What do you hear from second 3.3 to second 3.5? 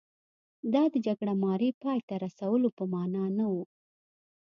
نه